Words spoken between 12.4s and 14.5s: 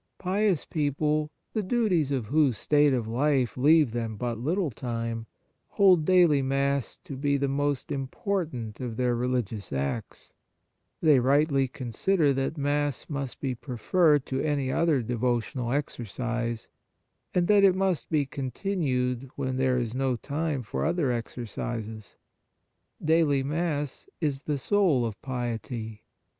Mass must be preferred to